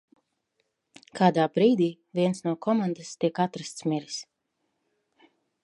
Kādā 1.19 1.43
brīdī 1.57 1.89
viens 2.19 2.41
no 2.47 2.55
komandas 2.67 3.13
tiek 3.25 3.43
atrasts 3.47 3.87
miris. 3.93 4.19